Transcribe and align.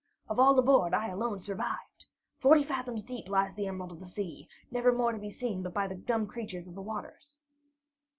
Of 0.27 0.39
all 0.39 0.57
aboard, 0.57 0.95
I 0.95 1.09
alone 1.09 1.41
survived. 1.41 2.07
Forty 2.39 2.63
fathoms 2.63 3.03
deep 3.03 3.29
lies 3.29 3.53
the 3.53 3.67
Emerald 3.67 3.91
of 3.91 3.99
the 3.99 4.07
Sea, 4.07 4.49
never 4.71 4.91
more 4.91 5.11
to 5.11 5.19
be 5.19 5.29
seen 5.29 5.61
but 5.61 5.75
by 5.75 5.85
the 5.87 5.93
dumb 5.93 6.25
creatures 6.25 6.65
of 6.65 6.73
the 6.73 6.81
waters." 6.81 7.37